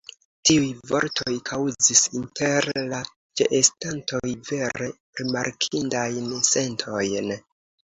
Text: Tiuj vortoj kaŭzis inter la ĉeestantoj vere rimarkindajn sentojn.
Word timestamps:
Tiuj 0.49 0.69
vortoj 0.91 1.33
kaŭzis 1.49 2.01
inter 2.21 2.69
la 2.95 3.03
ĉeestantoj 3.43 4.33
vere 4.49 4.91
rimarkindajn 5.23 6.29
sentojn. 6.53 7.33